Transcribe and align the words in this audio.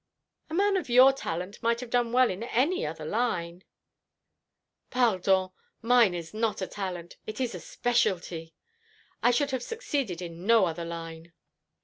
"A 0.49 0.55
man 0.55 0.77
of 0.77 0.89
your 0.89 1.13
talent 1.13 1.61
might 1.61 1.79
have 1.79 1.91
done 1.91 2.11
well 2.11 2.31
in 2.31 2.41
any 2.41 2.87
other 2.87 3.05
line" 3.05 3.63
"Pardon; 4.99 5.49
mine 5.83 6.15
is 6.15 6.33
not 6.33 6.59
a 6.59 6.65
talent. 6.65 7.17
It 7.27 7.39
is 7.39 7.53
a 7.53 7.59
specialty. 7.59 8.55
I 9.21 9.29
should 9.29 9.51
have 9.51 9.61
succeeded 9.61 10.19
in 10.19 10.47
no 10.47 10.65
other 10.65 10.85
line. 10.85 11.33